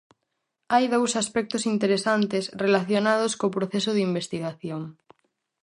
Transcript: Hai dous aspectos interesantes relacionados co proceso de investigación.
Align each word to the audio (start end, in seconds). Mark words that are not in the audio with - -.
Hai 0.73 0.85
dous 0.95 1.11
aspectos 1.23 1.63
interesantes 1.73 2.43
relacionados 2.63 3.31
co 3.39 3.53
proceso 3.57 3.91
de 3.93 4.01
investigación. 4.09 4.81